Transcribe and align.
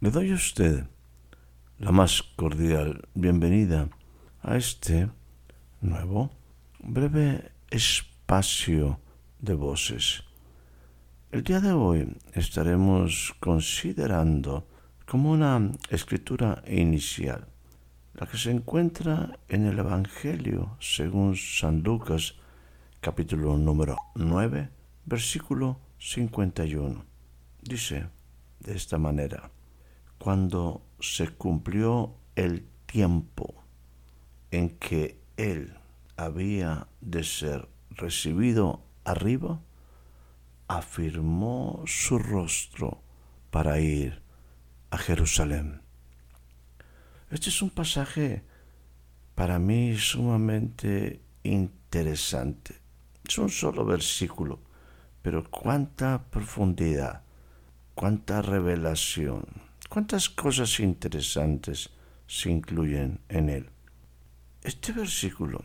Le 0.00 0.12
doy 0.12 0.30
a 0.30 0.36
usted 0.36 0.86
la 1.80 1.90
más 1.90 2.22
cordial 2.22 3.08
bienvenida 3.14 3.88
a 4.42 4.56
este 4.56 5.10
nuevo 5.80 6.30
breve 6.78 7.50
espacio 7.68 9.00
de 9.40 9.54
voces. 9.54 10.22
El 11.32 11.42
día 11.42 11.58
de 11.58 11.72
hoy 11.72 12.16
estaremos 12.34 13.34
considerando 13.40 14.68
como 15.04 15.32
una 15.32 15.72
escritura 15.90 16.62
inicial, 16.68 17.48
la 18.14 18.28
que 18.28 18.38
se 18.38 18.52
encuentra 18.52 19.40
en 19.48 19.66
el 19.66 19.80
Evangelio 19.80 20.76
según 20.78 21.34
San 21.34 21.82
Lucas 21.82 22.36
capítulo 23.00 23.56
número 23.56 23.96
9 24.14 24.70
versículo 25.06 25.80
51. 25.98 27.04
Dice 27.62 28.06
de 28.60 28.76
esta 28.76 28.96
manera, 28.96 29.50
cuando 30.18 30.82
se 31.00 31.28
cumplió 31.28 32.14
el 32.34 32.66
tiempo 32.86 33.62
en 34.50 34.70
que 34.78 35.20
él 35.36 35.76
había 36.16 36.88
de 37.00 37.22
ser 37.24 37.68
recibido 37.90 38.82
arriba, 39.04 39.60
afirmó 40.66 41.82
su 41.86 42.18
rostro 42.18 43.02
para 43.50 43.80
ir 43.80 44.22
a 44.90 44.98
Jerusalén. 44.98 45.82
Este 47.30 47.50
es 47.50 47.62
un 47.62 47.70
pasaje 47.70 48.42
para 49.34 49.58
mí 49.58 49.96
sumamente 49.96 51.22
interesante. 51.42 52.80
Es 53.26 53.38
un 53.38 53.50
solo 53.50 53.84
versículo, 53.84 54.60
pero 55.22 55.48
cuánta 55.50 56.24
profundidad, 56.30 57.22
cuánta 57.94 58.42
revelación 58.42 59.67
¿Cuántas 59.88 60.28
cosas 60.28 60.80
interesantes 60.80 61.88
se 62.26 62.50
incluyen 62.50 63.20
en 63.30 63.48
él? 63.48 63.70
Este 64.62 64.92
versículo 64.92 65.64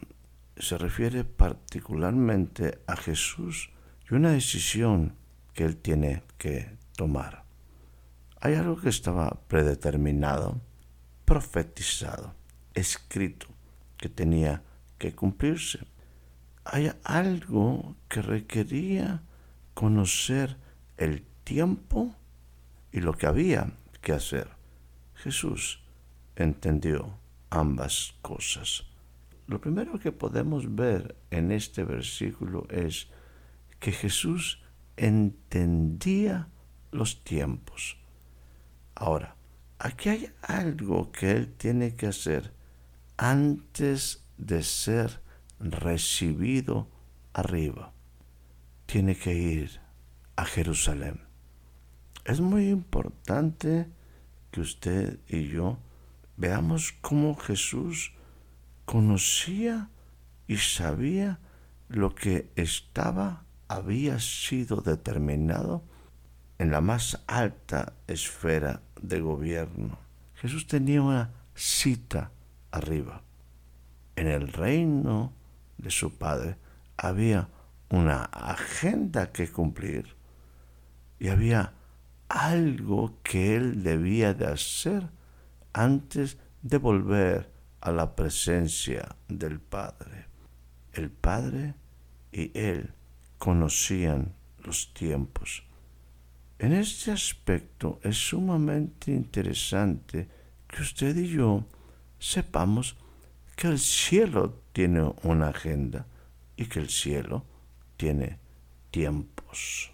se 0.55 0.77
refiere 0.77 1.25
particularmente 1.25 2.79
a 2.87 2.95
Jesús 2.95 3.69
y 4.09 4.13
una 4.13 4.31
decisión 4.31 5.17
que 5.53 5.65
él 5.65 5.75
tiene 5.75 6.23
que 6.37 6.77
tomar. 6.95 7.43
Hay 8.39 8.53
algo 8.53 8.77
que 8.77 8.87
estaba 8.87 9.29
predeterminado, 9.49 10.61
profetizado, 11.25 12.33
escrito, 12.73 13.47
que 13.97 14.07
tenía 14.07 14.63
que 14.99 15.13
cumplirse. 15.13 15.79
Hay 16.63 16.93
algo 17.03 17.97
que 18.07 18.21
requería 18.21 19.21
conocer 19.73 20.55
el 20.95 21.25
tiempo 21.43 22.15
y 22.93 23.01
lo 23.01 23.17
que 23.17 23.27
había 23.27 23.73
hacer. 24.11 24.49
Jesús 25.15 25.83
entendió 26.35 27.17
ambas 27.49 28.15
cosas. 28.21 28.85
Lo 29.47 29.61
primero 29.61 29.99
que 29.99 30.11
podemos 30.11 30.75
ver 30.75 31.15
en 31.31 31.51
este 31.51 31.83
versículo 31.83 32.67
es 32.69 33.07
que 33.79 33.91
Jesús 33.91 34.61
entendía 34.97 36.49
los 36.91 37.23
tiempos. 37.23 37.97
Ahora, 38.95 39.35
aquí 39.79 40.09
hay 40.09 40.29
algo 40.41 41.11
que 41.11 41.31
él 41.31 41.53
tiene 41.53 41.95
que 41.95 42.07
hacer 42.07 42.53
antes 43.17 44.25
de 44.37 44.63
ser 44.63 45.21
recibido 45.59 46.89
arriba. 47.33 47.93
Tiene 48.85 49.15
que 49.15 49.33
ir 49.33 49.81
a 50.35 50.45
Jerusalén. 50.45 51.32
Es 52.25 52.39
muy 52.39 52.69
importante 52.69 53.89
que 54.51 54.61
usted 54.61 55.19
y 55.27 55.47
yo 55.49 55.77
veamos 56.37 56.93
cómo 57.01 57.35
Jesús 57.35 58.13
conocía 58.85 59.89
y 60.47 60.57
sabía 60.57 61.39
lo 61.89 62.15
que 62.15 62.49
estaba, 62.55 63.43
había 63.67 64.19
sido 64.19 64.77
determinado 64.77 65.83
en 66.59 66.71
la 66.71 66.79
más 66.79 67.21
alta 67.27 67.93
esfera 68.07 68.81
de 69.01 69.19
gobierno. 69.19 69.97
Jesús 70.35 70.65
tenía 70.67 71.01
una 71.01 71.31
cita 71.55 72.31
arriba. 72.71 73.21
En 74.15 74.27
el 74.27 74.47
reino 74.47 75.33
de 75.77 75.91
su 75.91 76.17
Padre 76.17 76.55
había 76.95 77.49
una 77.89 78.23
agenda 78.23 79.31
que 79.31 79.51
cumplir 79.51 80.15
y 81.19 81.29
había 81.29 81.73
algo 82.33 83.19
que 83.21 83.55
él 83.55 83.83
debía 83.83 84.33
de 84.33 84.47
hacer 84.47 85.07
antes 85.71 86.39
de 86.63 86.79
volver 86.79 87.51
a 87.79 87.91
la 87.91 88.15
presencia 88.15 89.15
del 89.27 89.59
Padre. 89.59 90.25
El 90.93 91.11
Padre 91.11 91.75
y 92.31 92.57
él 92.57 92.91
conocían 93.37 94.33
los 94.63 94.93
tiempos. 94.95 95.63
En 96.57 96.73
este 96.73 97.11
aspecto 97.11 97.99
es 98.01 98.17
sumamente 98.17 99.11
interesante 99.11 100.27
que 100.67 100.81
usted 100.81 101.15
y 101.15 101.27
yo 101.27 101.65
sepamos 102.17 102.97
que 103.55 103.67
el 103.67 103.77
cielo 103.77 104.59
tiene 104.71 105.13
una 105.21 105.49
agenda 105.49 106.07
y 106.57 106.65
que 106.65 106.79
el 106.79 106.89
cielo 106.89 107.45
tiene 107.95 108.39
tiempos. 108.89 109.91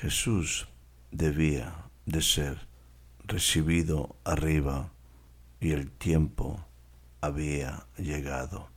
Jesús 0.00 0.66
debía 1.10 1.90
de 2.06 2.22
ser 2.22 2.68
recibido 3.24 4.16
arriba 4.24 4.92
y 5.60 5.72
el 5.72 5.90
tiempo 5.90 6.64
había 7.20 7.86
llegado. 7.96 8.68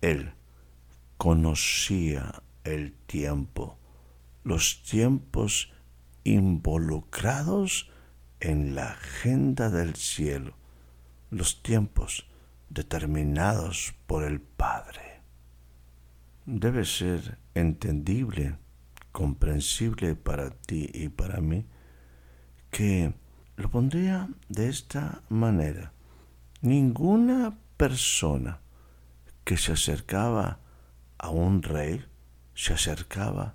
Él 0.00 0.32
conocía 1.16 2.42
el 2.64 2.92
tiempo, 2.92 3.78
los 4.44 4.82
tiempos 4.82 5.72
involucrados 6.24 7.90
en 8.40 8.74
la 8.74 8.90
agenda 8.90 9.70
del 9.70 9.94
cielo, 9.94 10.54
los 11.30 11.62
tiempos 11.62 12.26
determinados 12.68 13.94
por 14.06 14.24
el 14.24 14.40
Padre. 14.40 15.20
Debe 16.44 16.84
ser 16.84 17.38
entendible 17.54 18.56
comprensible 19.12 20.16
para 20.16 20.50
ti 20.50 20.90
y 20.92 21.08
para 21.08 21.40
mí, 21.40 21.66
que 22.70 23.14
lo 23.56 23.70
pondría 23.70 24.28
de 24.48 24.68
esta 24.68 25.22
manera. 25.28 25.92
Ninguna 26.62 27.56
persona 27.76 28.60
que 29.44 29.56
se 29.56 29.72
acercaba 29.72 30.58
a 31.18 31.28
un 31.28 31.62
rey 31.62 32.04
se 32.54 32.72
acercaba 32.72 33.54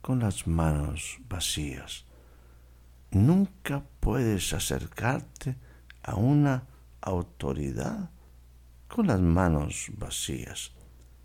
con 0.00 0.20
las 0.20 0.46
manos 0.46 1.18
vacías. 1.28 2.04
Nunca 3.10 3.82
puedes 4.00 4.52
acercarte 4.52 5.56
a 6.02 6.14
una 6.14 6.64
autoridad 7.00 8.10
con 8.88 9.08
las 9.08 9.20
manos 9.20 9.90
vacías. 9.96 10.72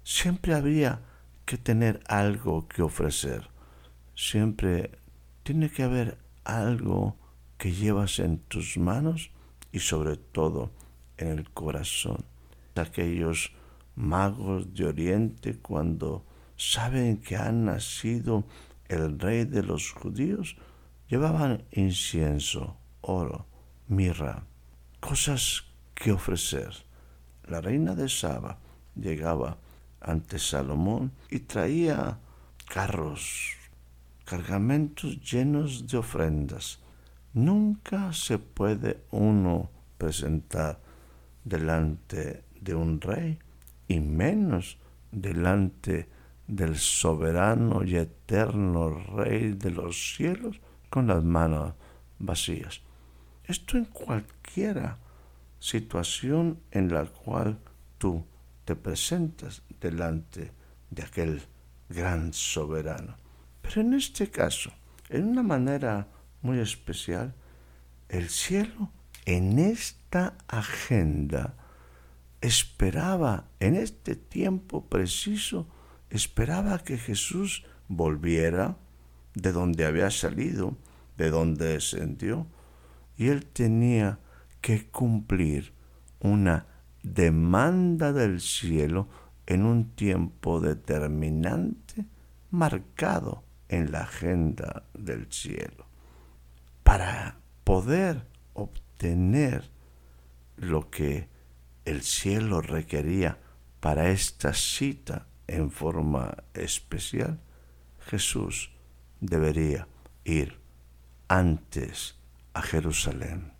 Siempre 0.03 0.53
había 0.53 1.01
que 1.45 1.57
tener 1.57 2.01
algo 2.07 2.67
que 2.67 2.81
ofrecer 2.81 3.50
siempre 4.15 4.99
tiene 5.43 5.69
que 5.69 5.83
haber 5.83 6.17
algo 6.43 7.17
que 7.57 7.71
llevas 7.71 8.19
en 8.19 8.39
tus 8.39 8.77
manos 8.77 9.31
y 9.71 9.79
sobre 9.79 10.17
todo 10.17 10.71
en 11.17 11.27
el 11.27 11.49
corazón. 11.51 12.25
Aquellos 12.75 13.53
magos 13.95 14.73
de 14.73 14.85
Oriente 14.85 15.57
cuando 15.59 16.25
saben 16.55 17.17
que 17.17 17.35
ha 17.35 17.51
nacido 17.51 18.45
el 18.87 19.19
rey 19.19 19.45
de 19.45 19.63
los 19.63 19.91
judíos, 19.91 20.57
llevaban 21.07 21.63
incienso, 21.71 22.77
oro, 23.01 23.45
mirra, 23.87 24.43
cosas 24.99 25.63
que 25.93 26.11
ofrecer. 26.11 26.73
La 27.45 27.61
reina 27.61 27.95
de 27.95 28.09
Saba 28.09 28.59
llegaba 28.95 29.57
ante 29.99 30.39
Salomón 30.39 31.11
y 31.29 31.39
traía 31.39 32.19
carros, 32.67 33.57
cargamentos 34.31 35.19
llenos 35.29 35.85
de 35.87 35.97
ofrendas. 35.97 36.79
Nunca 37.33 38.13
se 38.13 38.39
puede 38.39 39.01
uno 39.11 39.69
presentar 39.97 40.79
delante 41.43 42.45
de 42.61 42.73
un 42.73 43.01
rey 43.01 43.37
y 43.89 43.99
menos 43.99 44.77
delante 45.11 46.07
del 46.47 46.77
soberano 46.77 47.83
y 47.83 47.97
eterno 47.97 48.91
Rey 49.17 49.51
de 49.51 49.71
los 49.71 50.15
cielos 50.15 50.61
con 50.89 51.07
las 51.07 51.25
manos 51.25 51.73
vacías. 52.17 52.79
Esto 53.43 53.77
en 53.77 53.83
cualquiera 53.83 54.97
situación 55.59 56.57
en 56.71 56.93
la 56.93 57.03
cual 57.03 57.59
tú 57.97 58.23
te 58.63 58.77
presentas 58.77 59.61
delante 59.81 60.53
de 60.89 61.03
aquel 61.03 61.41
gran 61.89 62.31
soberano. 62.31 63.20
Pero 63.73 63.87
en 63.87 63.93
este 63.93 64.29
caso, 64.29 64.69
en 65.07 65.29
una 65.29 65.43
manera 65.43 66.09
muy 66.41 66.59
especial, 66.59 67.33
el 68.09 68.27
cielo 68.27 68.91
en 69.25 69.59
esta 69.59 70.35
agenda 70.49 71.55
esperaba, 72.41 73.45
en 73.61 73.75
este 73.75 74.17
tiempo 74.17 74.87
preciso, 74.87 75.69
esperaba 76.09 76.79
que 76.79 76.97
Jesús 76.97 77.63
volviera 77.87 78.75
de 79.35 79.53
donde 79.53 79.85
había 79.85 80.11
salido, 80.11 80.75
de 81.15 81.29
donde 81.29 81.67
descendió, 81.67 82.47
y 83.15 83.29
él 83.29 83.45
tenía 83.45 84.19
que 84.59 84.89
cumplir 84.89 85.71
una 86.19 86.65
demanda 87.03 88.11
del 88.11 88.41
cielo 88.41 89.07
en 89.45 89.63
un 89.63 89.91
tiempo 89.91 90.59
determinante 90.59 92.05
marcado 92.49 93.45
en 93.71 93.91
la 93.91 94.01
agenda 94.01 94.83
del 94.93 95.31
cielo. 95.31 95.87
Para 96.83 97.37
poder 97.63 98.27
obtener 98.53 99.71
lo 100.57 100.91
que 100.91 101.29
el 101.85 102.03
cielo 102.03 102.61
requería 102.61 103.39
para 103.79 104.09
esta 104.09 104.53
cita 104.53 105.25
en 105.47 105.71
forma 105.71 106.35
especial, 106.53 107.39
Jesús 108.01 108.71
debería 109.21 109.87
ir 110.25 110.59
antes 111.27 112.15
a 112.53 112.61
Jerusalén. 112.61 113.53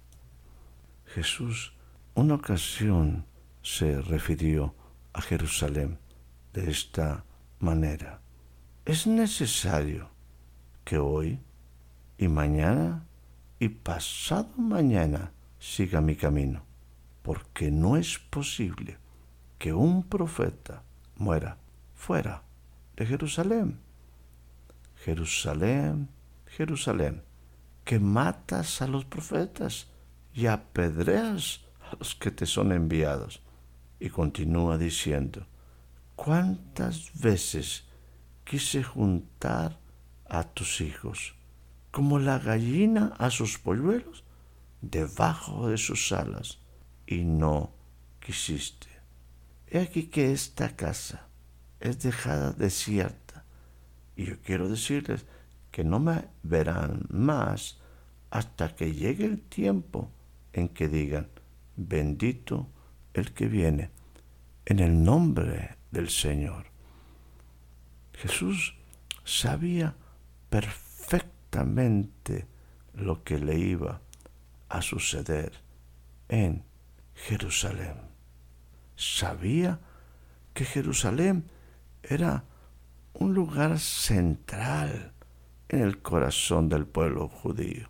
Jesús 1.06 1.74
una 2.14 2.36
ocasión 2.36 3.26
se 3.62 4.02
refirió 4.02 4.76
a 5.14 5.22
Jerusalén 5.22 5.98
de 6.54 6.70
esta 6.70 7.24
manera. 7.60 8.21
Es 8.86 9.06
necesario 9.06 10.10
que 10.84 10.98
hoy 10.98 11.40
y 12.18 12.28
mañana 12.28 13.06
y 13.60 13.70
pasado 13.70 14.50
mañana 14.58 15.32
siga 15.60 16.02
mi 16.02 16.16
camino, 16.16 16.64
porque 17.22 17.70
no 17.70 17.96
es 17.96 18.18
posible 18.18 18.98
que 19.60 19.72
un 19.72 20.02
profeta 20.02 20.82
muera 21.16 21.58
fuera 21.94 22.42
de 22.96 23.06
Jerusalén. 23.06 23.80
Jerusalén, 24.96 26.10
Jerusalén, 26.48 27.22
que 27.84 28.00
matas 28.00 28.82
a 28.82 28.88
los 28.88 29.06
profetas 29.06 29.90
y 30.34 30.48
apedreas 30.48 31.62
a 31.88 31.96
los 31.98 32.16
que 32.16 32.32
te 32.32 32.48
son 32.48 32.72
enviados. 32.72 33.44
Y 34.00 34.10
continúa 34.10 34.80
diciendo, 34.80 35.46
¿cuántas 36.16 37.12
veces 37.20 37.91
quise 38.44 38.84
juntar 38.84 39.80
a 40.28 40.44
tus 40.44 40.82
hijos, 40.82 41.36
como 41.92 42.20
la 42.20 42.40
gallina 42.40 43.14
a 43.18 43.30
sus 43.30 43.58
polluelos, 43.58 44.24
debajo 44.82 45.68
de 45.68 45.78
sus 45.78 46.12
alas, 46.12 46.60
y 47.06 47.24
no 47.24 47.74
quisiste? 48.20 48.88
He 49.68 49.80
aquí 49.80 50.04
que 50.08 50.32
esta 50.32 50.76
casa 50.76 51.28
es 51.80 52.00
dejada 52.00 52.52
desierta. 52.52 53.46
Y 54.16 54.26
yo 54.26 54.42
quiero 54.42 54.70
decirles 54.70 55.26
que 55.72 55.84
no 55.84 56.00
me 56.00 56.28
verán 56.44 57.06
más 57.10 57.80
hasta 58.30 58.76
que 58.76 58.94
llegue 58.94 59.26
el 59.26 59.42
tiempo 59.42 60.12
en 60.54 60.70
que 60.70 60.88
digan, 60.88 61.30
bendito 61.76 62.70
el 63.14 63.34
que 63.34 63.48
viene 63.48 63.92
en 64.66 64.80
el 64.80 65.04
nombre 65.04 65.78
del 65.92 66.10
Señor. 66.10 66.71
Jesús 68.22 68.76
sabía 69.24 69.96
perfectamente 70.52 72.46
lo 72.94 73.24
que 73.24 73.40
le 73.40 73.58
iba 73.58 74.00
a 74.70 74.84
suceder 74.84 75.54
en 76.30 76.64
Jerusalén. 77.16 77.96
Sabía 78.96 79.80
que 80.54 80.66
Jerusalén 80.66 81.50
era 82.04 82.44
un 83.14 83.34
lugar 83.34 83.80
central 83.80 85.14
en 85.70 85.82
el 85.82 86.04
corazón 86.04 86.70
del 86.70 86.86
pueblo 86.86 87.28
judío, 87.28 87.90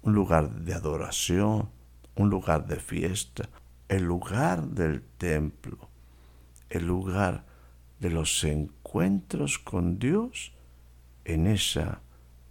un 0.00 0.14
lugar 0.14 0.48
de 0.50 0.72
adoración, 0.72 1.68
un 2.14 2.30
lugar 2.30 2.66
de 2.66 2.76
fiesta, 2.76 3.50
el 3.88 4.04
lugar 4.04 4.62
del 4.62 5.02
templo, 5.02 5.90
el 6.70 6.86
lugar 6.86 7.47
de 8.00 8.10
los 8.10 8.44
encuentros 8.44 9.58
con 9.58 9.98
Dios 9.98 10.52
en 11.24 11.46
esa 11.46 12.00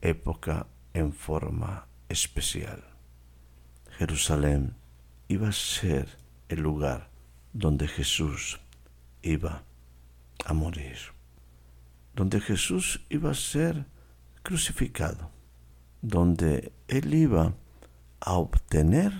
época 0.02 0.68
en 0.94 1.14
forma 1.14 1.88
especial. 2.10 2.84
Jerusalén 3.98 4.76
iba 5.28 5.50
a 5.50 5.54
ser 5.54 6.18
el 6.50 6.62
lugar 6.62 7.10
donde 7.54 7.88
Jesús 7.88 8.60
iba 9.22 9.64
a 10.46 10.54
morir, 10.54 10.98
donde 12.14 12.40
Jesús 12.40 13.06
iba 13.10 13.32
a 13.32 13.36
ser 13.36 13.86
crucificado, 14.44 15.32
donde 16.02 16.72
Él 16.88 17.14
iba 17.14 17.54
a 18.20 18.34
obtener 18.34 19.12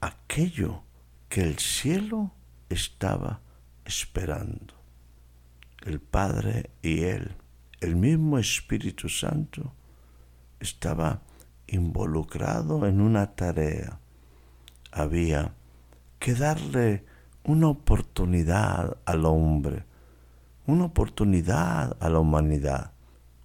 aquello 0.00 0.82
que 1.28 1.42
el 1.42 1.58
cielo 1.58 2.32
estaba 2.68 3.40
esperando. 3.84 4.74
El 5.86 6.00
Padre 6.00 6.70
y 6.82 7.04
Él, 7.04 7.36
el 7.80 7.94
mismo 7.94 8.38
Espíritu 8.38 9.08
Santo, 9.08 9.72
estaba 10.58 11.22
involucrado 11.68 12.88
en 12.88 13.00
una 13.00 13.36
tarea. 13.36 14.00
Había 14.90 15.54
que 16.18 16.34
darle 16.34 17.04
una 17.44 17.68
oportunidad 17.68 18.96
al 19.04 19.26
hombre, 19.26 19.84
una 20.66 20.86
oportunidad 20.86 21.96
a 22.00 22.10
la 22.10 22.18
humanidad, 22.18 22.90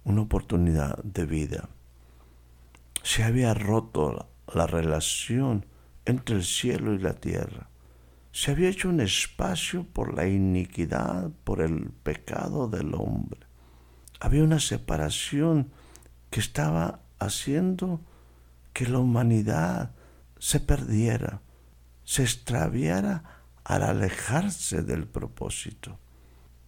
una 0.02 0.22
oportunidad 0.22 0.98
de 1.04 1.24
vida. 1.26 1.68
Se 3.04 3.22
había 3.22 3.54
roto 3.54 4.28
la 4.52 4.66
relación 4.66 5.64
entre 6.06 6.34
el 6.34 6.42
cielo 6.42 6.92
y 6.92 6.98
la 6.98 7.14
tierra. 7.14 7.68
Se 8.32 8.50
había 8.50 8.70
hecho 8.70 8.88
un 8.88 9.00
espacio 9.00 9.84
por 9.84 10.14
la 10.14 10.26
iniquidad, 10.26 11.30
por 11.44 11.60
el 11.60 11.90
pecado 11.90 12.66
del 12.66 12.94
hombre. 12.94 13.40
Había 14.20 14.42
una 14.42 14.58
separación 14.58 15.70
que 16.30 16.40
estaba 16.40 17.00
haciendo 17.18 18.00
que 18.72 18.88
la 18.88 18.98
humanidad 18.98 19.94
se 20.38 20.60
perdiera, 20.60 21.42
se 22.04 22.22
extraviara 22.22 23.42
al 23.64 23.82
alejarse 23.82 24.82
del 24.82 25.06
propósito. 25.06 25.98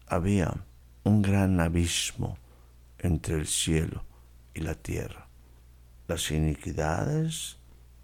Había 0.07 0.67
un 1.03 1.23
gran 1.23 1.61
abismo 1.61 2.37
entre 2.99 3.37
el 3.37 3.47
cielo 3.47 4.05
y 4.53 4.61
la 4.61 4.75
tierra. 4.75 5.29
Las 6.09 6.31
iniquidades, 6.31 7.57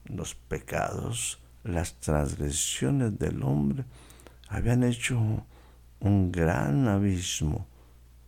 los 0.07 0.35
pecados, 0.35 1.39
las 1.64 1.95
transgresiones 2.00 3.19
del 3.19 3.43
hombre 3.43 3.85
habían 4.49 4.83
hecho 4.83 5.45
un 6.00 6.33
gran 6.33 6.88
abismo 6.88 7.67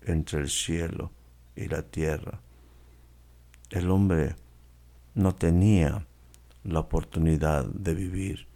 entre 0.02 0.40
el 0.40 0.50
cielo 0.50 1.10
y 1.56 1.66
la 1.66 1.82
tierra. 1.82 2.40
El 3.70 3.90
hombre 3.90 4.36
no 5.14 5.34
tenía 5.34 6.06
la 6.64 6.80
oportunidad 6.80 7.64
de 7.64 7.94
vivir 7.94 8.46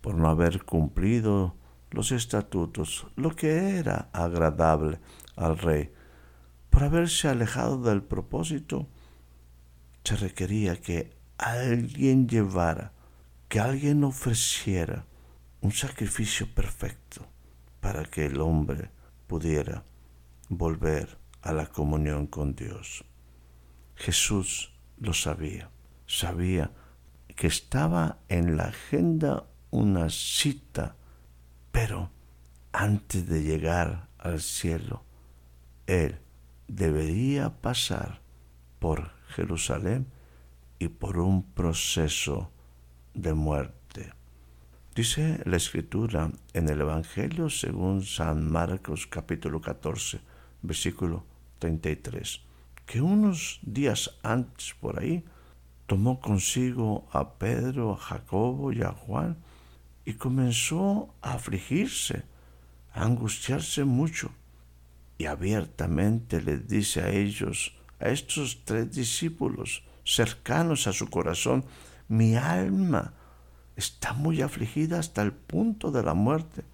por 0.00 0.14
no 0.14 0.28
haber 0.28 0.64
cumplido 0.64 1.54
los 1.90 2.12
estatutos, 2.12 3.06
lo 3.16 3.34
que 3.36 3.78
era 3.78 4.08
agradable 4.12 4.98
al 5.36 5.58
rey. 5.58 5.92
Por 6.70 6.82
haberse 6.82 7.28
alejado 7.28 7.80
del 7.80 8.02
propósito, 8.02 8.88
se 10.02 10.16
requería 10.16 10.76
que 10.76 11.16
alguien 11.38 12.28
llevara, 12.28 12.92
que 13.54 13.60
alguien 13.60 14.02
ofreciera 14.02 15.06
un 15.60 15.70
sacrificio 15.70 16.52
perfecto 16.52 17.24
para 17.80 18.04
que 18.04 18.26
el 18.26 18.40
hombre 18.40 18.90
pudiera 19.28 19.84
volver 20.48 21.16
a 21.40 21.52
la 21.52 21.66
comunión 21.66 22.26
con 22.26 22.56
Dios. 22.56 23.04
Jesús 23.94 24.72
lo 24.98 25.12
sabía, 25.12 25.70
sabía 26.04 26.72
que 27.36 27.46
estaba 27.46 28.18
en 28.28 28.56
la 28.56 28.64
agenda 28.64 29.46
una 29.70 30.10
cita, 30.10 30.96
pero 31.70 32.10
antes 32.72 33.24
de 33.28 33.44
llegar 33.44 34.08
al 34.18 34.40
cielo, 34.40 35.04
Él 35.86 36.18
debería 36.66 37.50
pasar 37.60 38.20
por 38.80 39.12
Jerusalén 39.28 40.08
y 40.80 40.88
por 40.88 41.18
un 41.18 41.44
proceso 41.52 42.50
de 43.14 43.34
muerte. 43.34 44.12
Dice 44.94 45.40
la 45.44 45.56
escritura 45.56 46.30
en 46.52 46.68
el 46.68 46.80
Evangelio 46.80 47.48
según 47.50 48.04
San 48.04 48.50
Marcos 48.50 49.06
capítulo 49.06 49.60
14, 49.60 50.20
versículo 50.62 51.24
33, 51.58 52.40
que 52.86 53.00
unos 53.00 53.60
días 53.62 54.18
antes 54.22 54.74
por 54.80 55.00
ahí 55.00 55.24
tomó 55.86 56.20
consigo 56.20 57.08
a 57.12 57.34
Pedro, 57.34 57.92
a 57.94 57.96
Jacobo 57.96 58.72
y 58.72 58.82
a 58.82 58.92
Juan 58.92 59.36
y 60.04 60.14
comenzó 60.14 61.14
a 61.22 61.34
afligirse, 61.34 62.22
a 62.92 63.04
angustiarse 63.04 63.84
mucho 63.84 64.30
y 65.18 65.26
abiertamente 65.26 66.42
les 66.42 66.68
dice 66.68 67.00
a 67.00 67.10
ellos, 67.10 67.74
a 68.00 68.08
estos 68.08 68.64
tres 68.64 68.92
discípulos 68.94 69.82
cercanos 70.04 70.86
a 70.86 70.92
su 70.92 71.08
corazón, 71.08 71.64
mi 72.08 72.36
alma 72.36 73.14
está 73.76 74.12
muy 74.12 74.42
afligida 74.42 74.98
hasta 74.98 75.22
el 75.22 75.32
punto 75.32 75.90
de 75.90 76.02
la 76.02 76.14
muerte. 76.14 76.64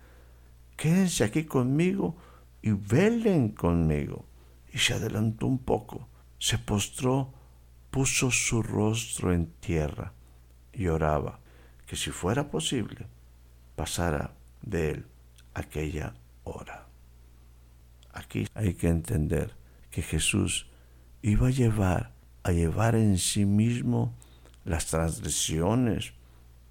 Quédense 0.76 1.24
aquí 1.24 1.44
conmigo 1.44 2.16
y 2.62 2.72
velen 2.72 3.50
conmigo. 3.50 4.26
Y 4.72 4.78
se 4.78 4.94
adelantó 4.94 5.46
un 5.46 5.58
poco, 5.58 6.08
se 6.38 6.58
postró, 6.58 7.32
puso 7.90 8.30
su 8.30 8.62
rostro 8.62 9.32
en 9.32 9.46
tierra 9.46 10.12
y 10.72 10.86
oraba 10.86 11.40
que 11.86 11.96
si 11.96 12.10
fuera 12.10 12.50
posible 12.50 13.08
pasara 13.74 14.34
de 14.62 14.90
él 14.90 15.06
aquella 15.54 16.14
hora. 16.44 16.86
Aquí 18.12 18.46
hay 18.54 18.74
que 18.74 18.88
entender 18.88 19.56
que 19.90 20.02
Jesús 20.02 20.68
iba 21.22 21.48
a 21.48 21.50
llevar 21.50 22.20
a 22.42 22.52
llevar 22.52 22.94
en 22.94 23.18
sí 23.18 23.44
mismo 23.44 24.14
las 24.70 24.86
transgresiones, 24.86 26.12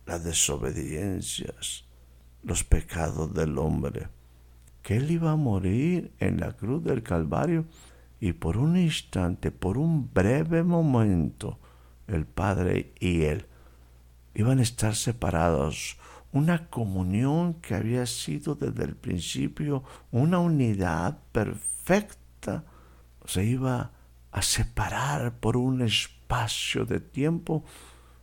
las 0.06 0.24
desobediencias, 0.24 1.84
los 2.44 2.64
pecados 2.64 3.34
del 3.34 3.58
hombre, 3.58 4.08
que 4.82 4.96
él 4.96 5.12
iba 5.12 5.32
a 5.32 5.36
morir 5.36 6.14
en 6.20 6.40
la 6.40 6.54
cruz 6.54 6.82
del 6.82 7.04
Calvario 7.04 7.66
y 8.22 8.32
por 8.32 8.56
un 8.56 8.78
instante, 8.78 9.52
por 9.52 9.78
un 9.78 10.10
breve 10.14 10.64
momento, 10.64 11.60
el 12.08 12.26
Padre 12.26 12.94
y 13.02 13.24
él 13.24 13.48
iban 14.34 14.60
a 14.60 14.64
estar 14.64 14.96
separados. 14.96 15.98
Una 16.32 16.70
comunión 16.70 17.56
que 17.56 17.76
había 17.76 18.06
sido 18.06 18.56
desde 18.56 18.86
el 18.86 18.96
principio 18.96 19.84
una 20.12 20.40
unidad 20.40 21.20
perfecta, 21.34 22.64
se 23.26 23.44
iba 23.44 23.92
a 24.32 24.42
separar 24.42 25.34
por 25.40 25.58
un 25.58 25.82
espacio 25.82 26.19
de 26.30 27.00
tiempo 27.00 27.66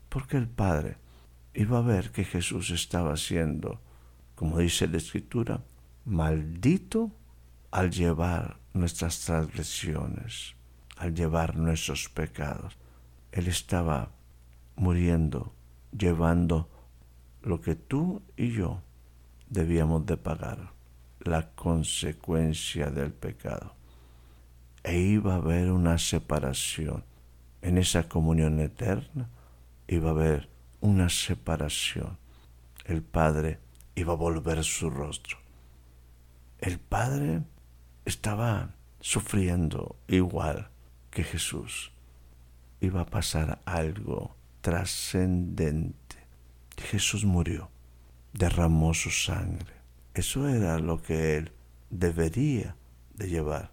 porque 0.09 0.37
el 0.37 0.49
Padre 0.49 0.97
iba 1.55 1.79
a 1.79 1.83
ver 1.83 2.13
que 2.13 2.25
Jesús 2.25 2.71
estaba 2.71 3.17
siendo, 3.17 3.81
como 4.37 4.59
dice 4.59 4.87
la 4.87 4.99
Escritura, 4.99 5.65
maldito 6.05 7.11
al 7.73 7.91
llevar 7.91 8.61
nuestras 8.75 9.21
transgresiones, 9.21 10.55
al 10.97 11.15
llevar 11.15 11.57
nuestros 11.57 12.09
pecados. 12.09 12.79
Él 13.33 13.49
estaba 13.49 14.13
muriendo, 14.77 15.53
llevando 15.91 16.71
lo 17.43 17.61
que 17.61 17.75
tú 17.75 18.23
y 18.37 18.53
yo 18.53 18.83
debíamos 19.51 20.07
de 20.07 20.17
pagar, 20.17 20.71
la 21.21 21.51
consecuencia 21.51 22.91
del 22.91 23.13
pecado. 23.13 23.75
E 24.85 24.97
iba 25.01 25.35
a 25.35 25.39
haber 25.39 25.73
una 25.73 25.99
separación. 25.99 27.05
En 27.63 27.79
esa 27.79 28.09
comunión 28.09 28.61
eterna 28.61 29.29
iba 29.89 30.09
a 30.09 30.13
haber 30.13 30.49
una 30.81 31.09
separación. 31.09 32.19
El 32.85 33.03
Padre 33.03 33.59
iba 33.95 34.13
a 34.13 34.17
volver 34.17 34.63
su 34.65 34.91
rostro. 34.91 35.39
El 36.59 36.79
Padre 36.79 37.43
estaba 38.05 38.75
sufriendo 39.01 39.97
igual 40.09 40.69
que 41.11 41.25
Jesús. 41.25 41.93
Iba 42.81 43.03
a 43.03 43.07
pasar 43.07 43.61
algo 43.65 44.37
trascendente 44.61 46.07
Jesús 46.77 47.25
murió, 47.25 47.71
derramó 48.33 48.95
su 48.95 49.11
sangre. 49.11 49.73
Eso 50.15 50.49
era 50.49 50.79
lo 50.79 51.03
que 51.03 51.37
Él 51.37 51.53
debería 51.91 52.77
de 53.15 53.29
llevar 53.29 53.71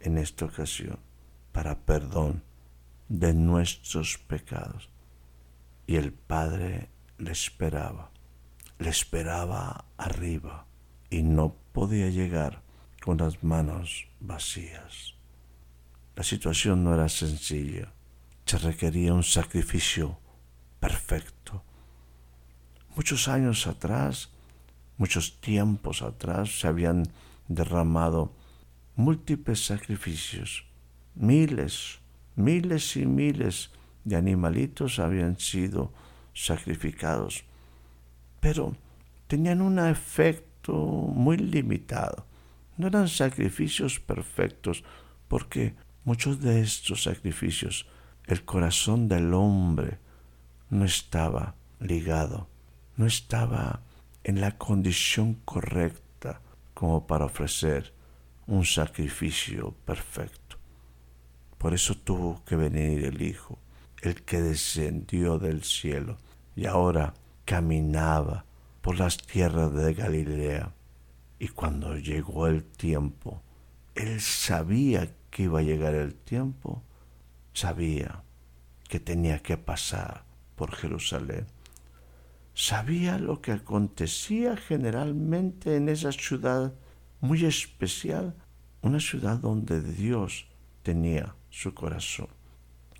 en 0.00 0.18
esta 0.18 0.44
ocasión 0.44 0.98
para 1.52 1.78
perdón 1.78 2.42
de 3.12 3.34
nuestros 3.34 4.18
pecados. 4.18 4.88
Y 5.86 5.96
el 5.96 6.12
Padre 6.12 6.88
le 7.18 7.32
esperaba, 7.32 8.10
le 8.78 8.88
esperaba 8.88 9.84
arriba 9.96 10.66
y 11.10 11.22
no 11.22 11.56
podía 11.72 12.08
llegar 12.08 12.62
con 13.02 13.18
las 13.18 13.42
manos 13.42 14.08
vacías. 14.20 15.14
La 16.16 16.22
situación 16.22 16.84
no 16.84 16.94
era 16.94 17.08
sencilla, 17.08 17.92
se 18.46 18.58
requería 18.58 19.14
un 19.14 19.22
sacrificio 19.22 20.18
perfecto 20.80 21.64
Muchos 22.94 23.26
años 23.28 23.66
atrás, 23.66 24.28
muchos 24.98 25.40
tiempos 25.40 26.02
atrás, 26.02 26.60
se 26.60 26.66
habían 26.66 27.04
derramado 27.48 28.36
múltiples 28.96 29.64
sacrificios. 29.64 30.66
Miles, 31.14 32.00
miles 32.36 32.96
y 32.96 33.06
miles 33.06 33.70
de 34.04 34.16
animalitos 34.16 34.98
habían 34.98 35.38
sido 35.38 35.92
sacrificados, 36.34 37.44
pero 38.40 38.74
tenían 39.26 39.60
un 39.60 39.78
efecto 39.78 40.72
muy 40.72 41.36
limitado. 41.36 42.26
No 42.76 42.86
eran 42.86 43.08
sacrificios 43.08 44.00
perfectos, 44.00 44.82
porque 45.28 45.74
muchos 46.04 46.40
de 46.40 46.60
estos 46.60 47.04
sacrificios 47.04 47.86
el 48.26 48.44
corazón 48.44 49.08
del 49.08 49.34
hombre 49.34 49.98
no 50.70 50.84
estaba 50.84 51.54
ligado 51.80 52.48
no 52.96 53.06
estaba 53.06 53.80
en 54.24 54.40
la 54.40 54.58
condición 54.58 55.34
correcta 55.44 56.40
como 56.74 57.06
para 57.06 57.24
ofrecer 57.24 57.92
un 58.46 58.64
sacrificio 58.64 59.74
perfecto. 59.84 60.41
Por 61.62 61.72
eso 61.72 61.94
tuvo 61.94 62.42
que 62.44 62.56
venir 62.56 63.04
el 63.04 63.22
Hijo, 63.22 63.58
el 64.02 64.22
que 64.22 64.40
descendió 64.42 65.38
del 65.38 65.62
cielo 65.62 66.18
y 66.56 66.66
ahora 66.66 67.14
caminaba 67.44 68.44
por 68.80 68.98
las 68.98 69.16
tierras 69.16 69.72
de 69.72 69.94
Galilea. 69.94 70.74
Y 71.38 71.48
cuando 71.48 71.96
llegó 71.96 72.48
el 72.48 72.64
tiempo, 72.64 73.40
él 73.94 74.20
sabía 74.20 75.08
que 75.30 75.44
iba 75.44 75.60
a 75.60 75.62
llegar 75.62 75.94
el 75.94 76.14
tiempo, 76.14 76.82
sabía 77.54 78.22
que 78.88 79.00
tenía 79.00 79.38
que 79.38 79.56
pasar 79.56 80.24
por 80.56 80.72
Jerusalén 80.72 81.46
sabía 82.54 83.18
lo 83.18 83.40
que 83.40 83.52
acontecía 83.52 84.56
generalmente 84.56 85.76
en 85.76 85.88
esa 85.88 86.12
ciudad 86.12 86.74
muy 87.20 87.44
especial, 87.44 88.34
una 88.82 89.00
ciudad 89.00 89.38
donde 89.38 89.80
Dios 89.80 90.46
tenía 90.82 91.34
su 91.52 91.74
corazón. 91.74 92.28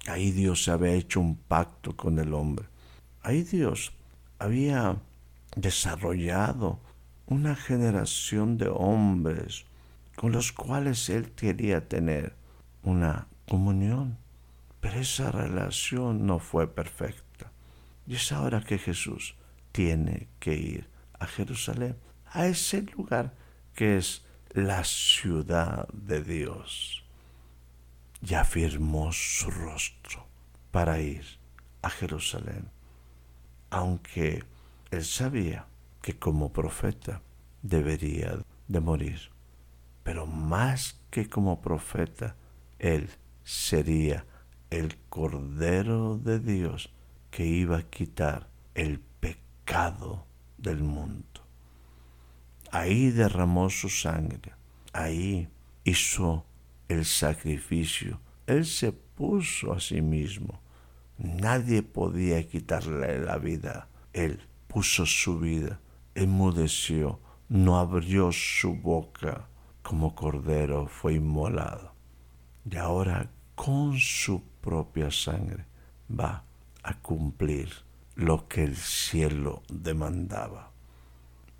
Ahí 0.07 0.31
Dios 0.31 0.69
había 0.69 0.93
hecho 0.93 1.21
un 1.21 1.37
pacto 1.37 1.97
con 1.97 2.19
el 2.19 2.35
hombre. 2.35 2.67
Ahí 3.23 3.43
Dios 3.43 3.93
había 4.39 4.99
desarrollado 5.57 6.79
una 7.27 7.57
generación 7.57 8.59
de 8.59 8.69
hombres 8.69 9.65
con 10.17 10.33
los 10.33 10.53
cuales 10.53 11.09
Él 11.09 11.33
quería 11.33 11.89
tener 11.89 12.35
una 12.83 13.27
comunión. 13.49 14.19
Pero 14.81 15.01
esa 15.01 15.31
relación 15.31 16.27
no 16.27 16.39
fue 16.39 16.67
perfecta. 16.67 17.51
Y 18.07 18.17
es 18.17 18.33
ahora 18.33 18.63
que 18.63 18.79
Jesús 18.79 19.37
tiene 19.71 20.29
que 20.41 20.55
ir 20.55 20.89
a 21.19 21.27
Jerusalén, 21.27 21.97
a 22.27 22.47
ese 22.47 22.83
lugar 22.83 23.33
que 23.75 23.97
es 23.97 24.25
la 24.51 24.85
ciudad 24.85 25.89
de 25.93 26.23
Dios. 26.23 27.02
Y 28.25 28.35
afirmó 28.35 29.13
su 29.13 29.51
rostro 29.51 30.27
para 30.71 31.01
ir 31.01 31.25
a 31.83 31.91
Jerusalén, 31.91 32.71
aunque 33.71 34.45
él 34.93 35.05
sabía 35.05 35.67
que 36.03 36.19
como 36.19 36.53
profeta 36.53 37.23
debería 37.63 38.39
de 38.69 38.81
morir. 38.81 39.31
Pero 40.03 40.27
más 40.27 41.01
que 41.11 41.29
como 41.29 41.63
profeta, 41.63 42.37
Él 42.79 43.09
sería 43.45 44.27
el 44.71 44.97
Cordero 45.09 46.19
de 46.19 46.41
Dios 46.41 46.93
que 47.31 47.47
iba 47.47 47.79
a 47.79 47.83
quitar 47.83 48.49
el 48.75 49.01
pecado 49.01 50.27
del 50.59 50.83
mundo. 50.83 51.27
Ahí 52.71 53.11
derramó 53.11 53.71
su 53.71 53.89
sangre, 53.89 54.53
ahí 54.93 55.49
hizo 55.85 56.45
el 56.93 57.05
sacrificio. 57.05 58.21
Él 58.47 58.65
se 58.67 58.93
puso 58.93 59.73
a 59.73 59.81
sí 59.81 60.01
mismo. 60.01 60.61
Nadie 61.19 61.83
podía 61.83 62.47
quitarle 62.47 63.21
la 63.21 63.39
vida. 63.39 63.89
Él 64.13 64.41
puso 64.67 65.07
su 65.07 65.39
vida, 65.39 65.81
enmudeció, 66.15 67.21
no 67.49 67.79
abrió 67.79 68.33
su 68.33 68.75
boca, 68.75 69.49
como 69.83 70.15
cordero 70.15 70.87
fue 70.87 71.15
inmolado. 71.15 71.93
Y 72.69 72.77
ahora 72.77 73.31
con 73.55 73.99
su 73.99 74.43
propia 74.61 75.11
sangre 75.11 75.67
va 76.09 76.45
a 76.83 76.95
cumplir 76.95 77.71
lo 78.15 78.49
que 78.49 78.65
el 78.65 78.77
cielo 78.77 79.63
demandaba. 79.69 80.71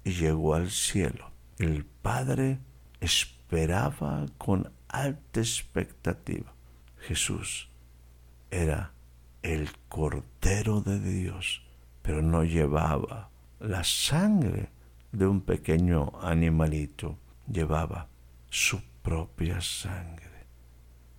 Y 0.05 0.13
llegó 0.13 0.55
al 0.55 0.71
cielo. 0.71 1.31
El 1.59 1.85
Padre 1.85 2.59
esperaba 3.01 4.27
con 4.39 4.73
alta 4.93 5.41
expectativa. 5.41 6.53
Jesús 6.99 7.69
era 8.51 8.93
el 9.43 9.69
Cordero 9.89 10.81
de 10.81 11.01
Dios, 11.01 11.63
pero 12.03 12.23
no 12.23 12.45
llevaba 12.45 13.31
la 13.59 13.83
sangre 13.83 14.69
de 15.11 15.27
un 15.27 15.41
pequeño 15.41 16.13
animalito, 16.23 17.19
llevaba 17.51 18.09
su 18.49 18.81
propia 19.03 19.61
sangre. 19.61 20.47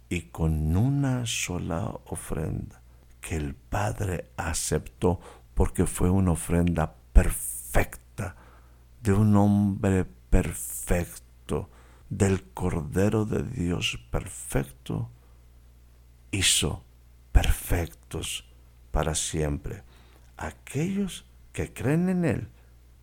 Y 0.10 0.22
con 0.22 0.77
una 0.77 1.25
sola 1.25 1.86
ofrenda 2.06 2.82
que 3.20 3.36
el 3.36 3.56
Padre 3.56 4.32
aceptó 4.38 5.20
porque 5.53 5.86
fue 5.86 6.10
una 6.10 6.32
ofrenda 6.32 6.94
perfecta 7.13 8.36
de 9.01 9.13
un 9.13 9.36
hombre 9.36 10.06
perfecto, 10.06 11.70
del 12.17 12.43
Cordero 12.43 13.25
de 13.25 13.41
Dios 13.41 14.00
perfecto, 14.12 15.10
hizo 16.32 16.84
perfectos 17.32 18.46
para 18.91 19.15
siempre 19.15 19.84
aquellos 20.38 21.25
que 21.53 21.74
creen 21.74 22.10
en 22.10 22.25
Él, 22.25 22.50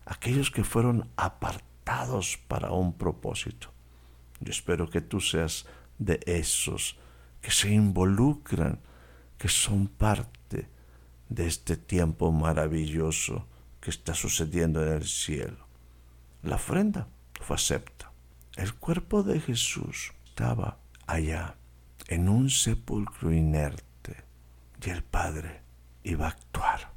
aquellos 0.05 0.49
que 0.49 0.63
fueron 0.63 1.09
apartados 1.17 2.39
para 2.47 2.71
un 2.71 2.93
propósito. 2.93 3.73
Yo 4.39 4.51
espero 4.51 4.89
que 4.89 5.01
tú 5.01 5.19
seas 5.19 5.65
de 5.99 6.21
esos 6.25 6.97
que 7.41 7.51
se 7.51 7.69
involucran, 7.69 8.79
que 9.37 9.49
son 9.49 9.87
parte 9.87 10.69
de 11.27 11.47
este 11.47 11.75
tiempo 11.75 12.31
maravilloso 12.31 13.45
que 13.81 13.89
está 13.89 14.13
sucediendo 14.13 14.85
en 14.85 14.93
el 14.93 15.07
cielo. 15.07 15.67
La 16.43 16.55
ofrenda 16.55 17.07
fue 17.41 17.55
acepta. 17.55 18.10
El 18.57 18.75
cuerpo 18.75 19.23
de 19.23 19.39
Jesús 19.39 20.11
estaba 20.25 20.77
allá, 21.07 21.55
en 22.07 22.27
un 22.27 22.49
sepulcro 22.49 23.31
inerte, 23.31 24.25
y 24.85 24.89
el 24.89 25.03
Padre 25.03 25.61
iba 26.03 26.25
a 26.25 26.31
actuar. 26.31 26.91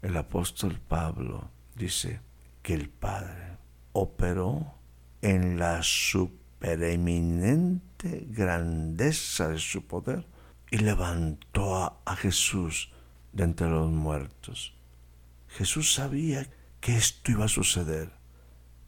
El 0.00 0.16
apóstol 0.16 0.80
Pablo 0.80 1.50
dice 1.74 2.22
que 2.62 2.72
el 2.72 2.88
Padre 2.88 3.58
operó 3.92 4.76
en 5.20 5.58
la 5.58 5.82
supereminente 5.82 8.26
grandeza 8.30 9.48
de 9.48 9.58
su 9.58 9.86
poder 9.86 10.26
y 10.70 10.78
levantó 10.78 11.76
a, 11.76 12.00
a 12.06 12.16
Jesús 12.16 12.90
de 13.32 13.44
entre 13.44 13.68
los 13.68 13.90
muertos. 13.90 14.74
Jesús 15.48 15.92
sabía 15.92 16.48
que 16.80 16.96
esto 16.96 17.30
iba 17.30 17.44
a 17.44 17.48
suceder, 17.48 18.10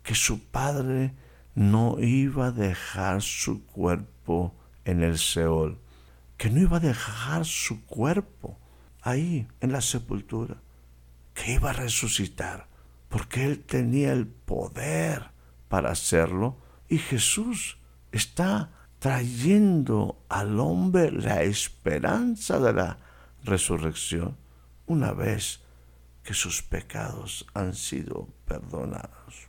que 0.03 0.15
su 0.15 0.43
Padre 0.45 1.13
no 1.57 1.97
iba 1.99 2.49
a 2.49 2.53
dejar 2.53 3.23
su 3.23 3.65
cuerpo 3.65 4.55
en 4.85 5.03
el 5.03 5.19
Seol, 5.19 5.79
que 6.37 6.51
no 6.51 6.61
iba 6.61 6.77
a 6.77 6.81
dejar 6.81 7.47
su 7.47 7.85
cuerpo 7.87 8.59
ahí 9.01 9.49
en 9.61 9.73
la 9.73 9.81
sepultura, 9.81 10.59
que 11.33 11.55
iba 11.55 11.71
a 11.71 11.73
resucitar, 11.73 12.69
porque 13.09 13.47
Él 13.47 13.65
tenía 13.65 14.13
el 14.13 14.27
poder 14.27 15.31
para 15.69 15.91
hacerlo. 15.91 16.59
Y 16.89 16.99
Jesús 16.99 17.79
está 18.13 18.71
trayendo 18.99 20.23
al 20.29 20.61
hombre 20.61 21.11
la 21.11 21.43
esperanza 21.43 22.61
de 22.61 22.75
la 22.75 22.99
resurrección 23.45 24.37
una 24.87 25.13
vez 25.13 25.63
que 26.23 26.35
sus 26.35 26.63
pecados 26.63 27.47
han 27.55 27.75
sido 27.75 28.29
perdonados. 28.45 29.46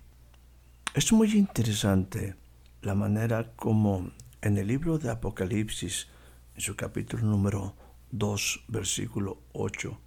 Es 0.98 1.14
muy 1.14 1.32
interesante 1.38 2.34
la 2.82 2.96
manera 2.96 3.52
como 3.56 4.10
en 4.42 4.58
el 4.58 4.66
libro 4.66 4.98
de 4.98 5.12
Apocalipsis, 5.12 6.08
en 6.56 6.62
su 6.62 6.76
capítulo 6.76 7.24
número 7.24 7.76
2, 8.10 8.64
versículo 8.68 9.44
8, 9.54 10.02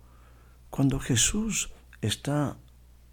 cuando 0.68 0.98
Jesús 0.98 1.70
está 2.00 2.56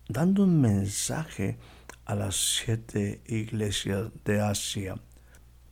dando 0.10 0.46
un 0.46 0.60
mensaje 0.60 1.60
a 2.06 2.16
las 2.16 2.36
siete 2.58 3.22
iglesias 3.28 4.10
de 4.26 4.42
Asia, 4.42 4.96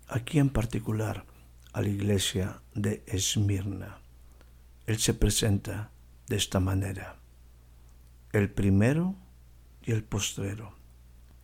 aquí 0.08 0.38
en 0.38 0.52
particular 0.52 1.26
a 1.74 1.82
la 1.82 1.90
iglesia 1.90 2.62
de 2.76 3.04
Esmirna. 3.08 3.98
Él 4.86 5.00
se 5.00 5.16
presenta 5.16 5.90
de 6.28 6.36
esta 6.36 6.60
manera, 6.60 7.16
el 8.32 8.52
primero 8.52 9.16
y 9.82 9.92
el 9.92 10.04
postrero, 10.04 10.75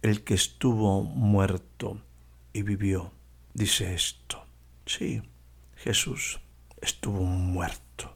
el 0.01 0.23
que 0.23 0.33
estuvo 0.33 1.03
muerto 1.03 2.01
y 2.53 2.63
vivió, 2.63 3.11
dice 3.53 3.93
esto. 3.93 4.45
Sí, 4.85 5.21
Jesús 5.75 6.39
estuvo 6.81 7.23
muerto. 7.23 8.15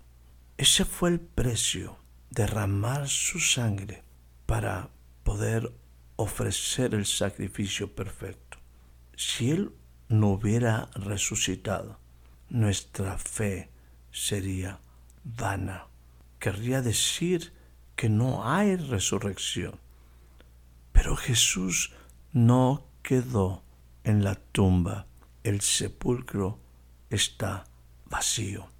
Ese 0.58 0.86
fue 0.86 1.10
el 1.10 1.20
precio 1.20 1.98
derramar 2.30 3.08
su 3.08 3.40
sangre 3.40 4.04
para 4.46 4.90
poder 5.24 5.72
ofrecer 6.16 6.94
el 6.94 7.06
sacrificio 7.06 7.94
perfecto. 7.94 8.58
Si 9.16 9.52
Él 9.52 9.72
no 10.10 10.30
hubiera 10.30 10.90
resucitado, 10.96 12.00
nuestra 12.50 13.18
fe 13.18 13.70
sería 14.12 14.80
vana. 15.24 15.88
Querría 16.40 16.82
decir 16.82 17.54
que 17.96 18.10
no 18.10 18.48
hay 18.50 18.76
resurrección. 18.76 19.80
Pero 20.96 21.16
Jesús 21.16 21.94
no 22.34 22.88
quedó 23.04 23.62
en 24.04 24.24
la 24.24 24.34
tumba. 24.34 25.06
El 25.44 25.62
sepulcro 25.62 26.60
está 27.12 27.66
vacío. 28.10 28.72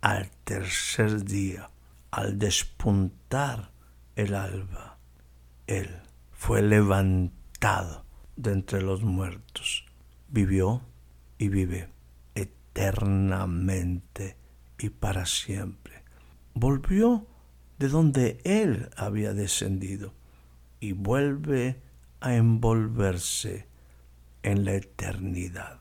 Al 0.00 0.28
tercer 0.44 1.24
día 1.24 1.70
al 2.10 2.38
despuntar 2.38 3.70
el 4.16 4.34
alba, 4.34 4.98
Él 5.66 5.88
fue 6.32 6.62
levantado 6.62 8.04
de 8.36 8.52
entre 8.52 8.82
los 8.82 9.02
muertos, 9.02 9.84
vivió 10.28 10.82
y 11.38 11.48
vive 11.48 11.88
eternamente 12.34 14.36
y 14.78 14.88
para 14.88 15.26
siempre. 15.26 16.02
Volvió 16.54 17.26
de 17.78 17.88
donde 17.88 18.40
Él 18.44 18.90
había 18.96 19.32
descendido 19.32 20.12
y 20.80 20.92
vuelve 20.92 21.80
a 22.20 22.34
envolverse 22.34 23.66
en 24.42 24.64
la 24.64 24.74
eternidad. 24.74 25.78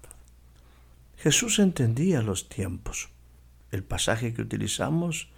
Jesús 1.18 1.60
entendía 1.60 2.22
los 2.22 2.50
tiempos. 2.50 3.10
El 3.72 3.84
pasaje 3.84 4.34
que 4.34 4.42
utilizamos 4.42 5.30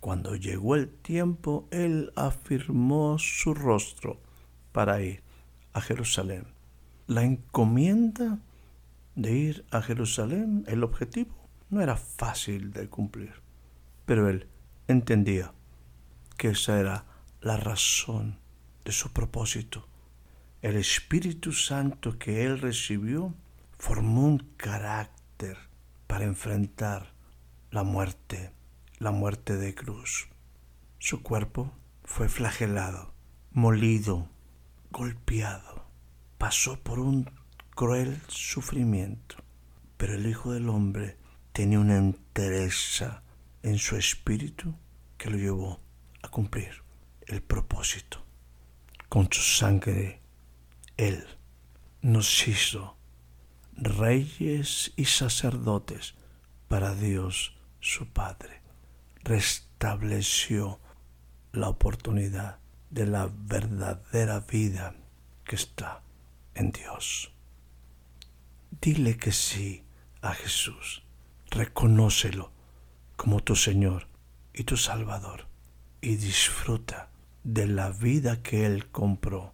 cuando 0.00 0.36
llegó 0.36 0.74
el 0.74 0.88
tiempo 0.88 1.68
Él 1.70 2.12
afirmó 2.16 3.18
su 3.18 3.54
rostro 3.54 4.20
para 4.72 5.00
ir 5.00 5.22
a 5.72 5.80
Jerusalén. 5.80 6.46
La 7.06 7.24
encomienda 7.24 8.38
de 9.14 9.32
ir 9.32 9.64
a 9.70 9.82
Jerusalén, 9.82 10.64
el 10.68 10.84
objetivo, 10.84 11.48
no 11.70 11.80
era 11.80 11.96
fácil 11.96 12.72
de 12.72 12.88
cumplir, 12.88 13.32
pero 14.06 14.28
Él 14.28 14.46
entendía 14.86 15.52
que 16.36 16.50
esa 16.50 16.78
era 16.78 17.04
la 17.40 17.56
razón 17.56 18.38
de 18.88 18.92
su 18.92 19.12
propósito. 19.12 19.86
El 20.62 20.76
Espíritu 20.76 21.52
Santo 21.52 22.18
que 22.18 22.46
Él 22.46 22.58
recibió 22.58 23.34
formó 23.78 24.24
un 24.24 24.38
carácter 24.56 25.58
para 26.06 26.24
enfrentar 26.24 27.12
la 27.70 27.82
muerte 27.82 28.50
la 28.98 29.10
muerte 29.10 29.58
de 29.58 29.74
cruz. 29.74 30.28
Su 30.98 31.22
cuerpo 31.22 31.70
fue 32.02 32.30
flagelado, 32.30 33.12
molido, 33.52 34.30
golpeado, 34.90 35.84
pasó 36.38 36.80
por 36.80 36.98
un 36.98 37.30
cruel 37.74 38.22
sufrimiento, 38.28 39.36
pero 39.98 40.14
el 40.14 40.26
Hijo 40.26 40.52
del 40.54 40.70
Hombre 40.70 41.18
tenía 41.52 41.78
una 41.78 41.98
entereza 41.98 43.22
en 43.62 43.76
su 43.76 43.96
espíritu 43.96 44.74
que 45.18 45.28
lo 45.28 45.36
llevó 45.36 45.78
a 46.22 46.28
cumplir 46.28 46.82
el 47.26 47.42
propósito. 47.42 48.27
Con 49.08 49.32
su 49.32 49.40
sangre, 49.40 50.20
Él 50.96 51.24
nos 52.02 52.46
hizo 52.46 52.96
reyes 53.74 54.92
y 54.96 55.06
sacerdotes 55.06 56.14
para 56.68 56.94
Dios 56.94 57.56
su 57.80 58.06
Padre. 58.08 58.60
Restableció 59.24 60.80
la 61.52 61.68
oportunidad 61.68 62.58
de 62.90 63.06
la 63.06 63.30
verdadera 63.32 64.40
vida 64.40 64.94
que 65.44 65.56
está 65.56 66.02
en 66.54 66.72
Dios. 66.72 67.32
Dile 68.80 69.16
que 69.16 69.32
sí 69.32 69.84
a 70.20 70.34
Jesús. 70.34 71.02
Reconócelo 71.50 72.52
como 73.16 73.40
tu 73.40 73.56
Señor 73.56 74.06
y 74.52 74.64
tu 74.64 74.76
Salvador 74.76 75.46
y 76.00 76.16
disfruta 76.16 77.10
de 77.44 77.66
la 77.66 77.90
vida 77.90 78.42
que 78.42 78.66
Él 78.66 78.86
compró 78.90 79.52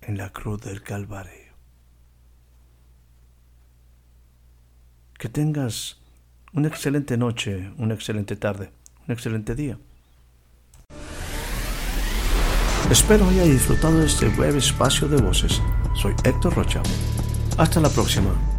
en 0.00 0.18
la 0.18 0.30
cruz 0.30 0.60
del 0.62 0.82
Calvario. 0.82 1.54
Que 5.18 5.28
tengas 5.28 6.00
una 6.52 6.68
excelente 6.68 7.16
noche, 7.16 7.72
una 7.78 7.94
excelente 7.94 8.36
tarde, 8.36 8.70
un 9.06 9.12
excelente 9.12 9.54
día. 9.54 9.78
Espero 12.90 13.26
haya 13.28 13.44
disfrutado 13.44 13.98
de 13.98 14.06
este 14.06 14.28
breve 14.28 14.58
espacio 14.58 15.08
de 15.08 15.20
voces. 15.20 15.60
Soy 15.94 16.14
Héctor 16.24 16.54
Rocha. 16.54 16.82
Hasta 17.56 17.80
la 17.80 17.88
próxima. 17.88 18.53